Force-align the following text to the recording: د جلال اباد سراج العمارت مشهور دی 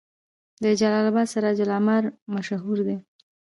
د 0.63 0.65
جلال 0.79 1.05
اباد 1.09 1.27
سراج 1.33 1.59
العمارت 1.65 2.13
مشهور 2.35 2.77
دی 2.87 2.97